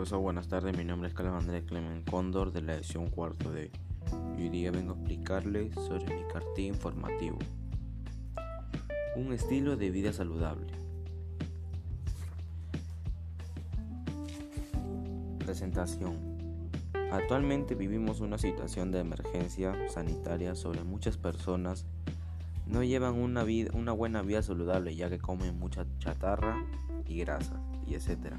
[0.00, 0.74] Profesor, buenas tardes.
[0.78, 3.70] Mi nombre es Carlos Andrés Clemen Cóndor de la edición cuarto de
[4.34, 7.36] hoy día vengo a explicarles sobre mi cartilla informativo.
[9.14, 10.72] Un estilo de vida saludable.
[15.40, 16.16] Presentación.
[17.12, 21.84] Actualmente vivimos una situación de emergencia sanitaria sobre muchas personas
[22.66, 26.56] no llevan una, vida, una buena vida saludable ya que comen mucha chatarra
[27.06, 28.38] y grasa y etcétera.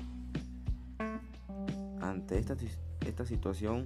[2.11, 2.57] Ante esta,
[3.05, 3.85] esta situación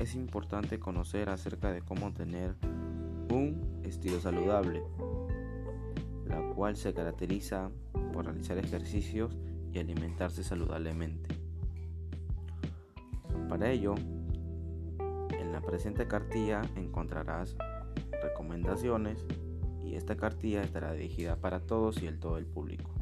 [0.00, 2.56] es importante conocer acerca de cómo tener
[3.32, 4.82] un estilo saludable,
[6.26, 7.70] la cual se caracteriza
[8.12, 9.36] por realizar ejercicios
[9.72, 11.28] y alimentarse saludablemente.
[13.48, 13.94] Para ello,
[15.38, 17.56] en la presente cartilla encontrarás
[18.20, 19.24] recomendaciones
[19.84, 22.95] y esta cartilla estará dirigida para todos y el todo el público.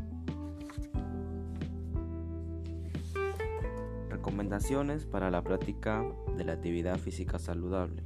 [4.25, 6.03] Recomendaciones para la práctica
[6.35, 8.03] de la actividad física saludable.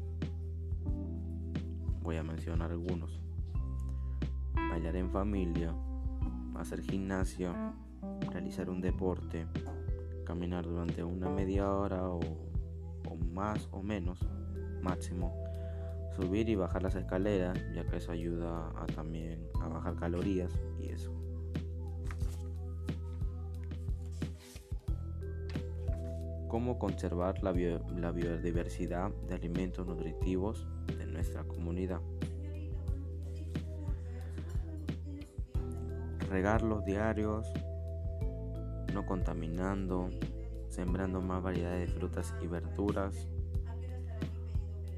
[2.02, 3.20] Voy a mencionar algunos.
[4.52, 5.72] Bailar en familia,
[6.56, 7.55] hacer gimnasio,
[8.33, 9.47] realizar un deporte,
[10.25, 14.19] caminar durante una media hora o, o más o menos
[14.82, 15.32] máximo,
[16.16, 20.88] subir y bajar las escaleras, ya que eso ayuda a también a bajar calorías y
[20.88, 21.28] eso.
[26.48, 32.00] Cómo conservar la, biodiversidad de alimentos nutritivos de nuestra comunidad.
[36.30, 37.46] Regarlos diarios,
[38.92, 40.08] no contaminando,
[40.69, 43.28] sembrando más variedades de frutas y verduras,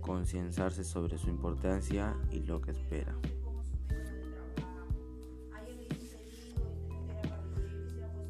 [0.01, 3.15] concienciarse sobre su importancia y lo que espera.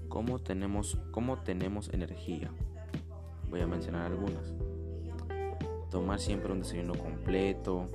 [0.09, 2.51] ¿Cómo tenemos, cómo tenemos energía?
[3.51, 4.55] Voy a mencionar algunas.
[5.91, 7.89] Tomar siempre un desayuno completo,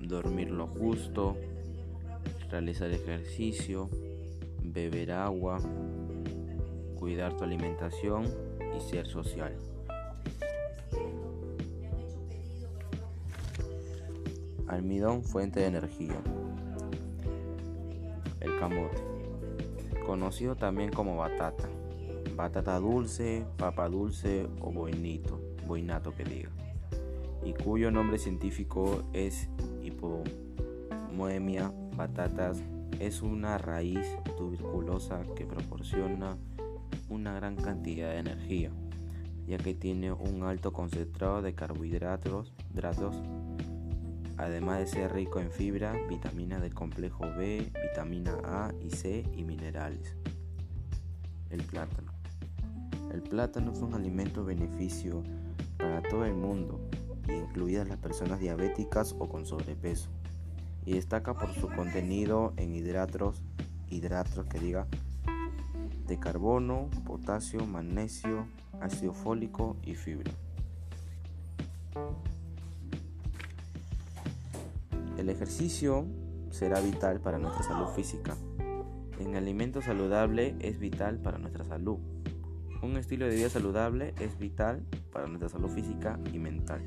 [0.00, 1.36] dormir lo justo,
[2.50, 3.88] realizar ejercicio,
[4.60, 5.60] beber agua,
[6.98, 8.24] cuidar tu alimentación
[8.76, 9.54] y ser social.
[14.66, 16.20] Almidón, fuente de energía.
[18.40, 19.00] El camote,
[20.04, 21.68] conocido también como batata
[22.36, 26.50] batata dulce, papa dulce o boinito, boinato que diga,
[27.44, 29.48] y cuyo nombre científico es
[29.82, 32.62] hipomoemia batatas,
[33.00, 34.06] es una raíz
[34.36, 36.36] tuberculosa que proporciona
[37.08, 38.70] una gran cantidad de energía,
[39.46, 42.52] ya que tiene un alto concentrado de carbohidratos,
[44.36, 49.44] además de ser rico en fibra, vitaminas del complejo B, vitamina A y C y
[49.44, 50.16] minerales.
[51.52, 52.10] El plátano.
[53.12, 55.22] El plátano es un alimento beneficio
[55.76, 56.80] para todo el mundo,
[57.28, 60.08] incluidas las personas diabéticas o con sobrepeso,
[60.86, 63.42] y destaca por su contenido en hidratos,
[63.90, 64.86] hidratos que diga,
[66.06, 68.46] de carbono, potasio, magnesio,
[68.80, 70.32] ácido fólico y fibra.
[75.18, 76.06] El ejercicio
[76.50, 78.36] será vital para nuestra salud física.
[79.22, 81.98] El alimento saludable es vital para nuestra salud.
[82.82, 86.82] Un estilo de vida saludable es vital para nuestra salud física y mental.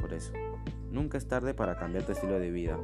[0.00, 0.32] Por eso,
[0.90, 2.78] nunca es tarde para cambiar tu estilo de vida.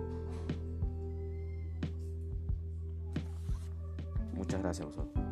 [4.35, 5.25] Muchas gracias a vosotros.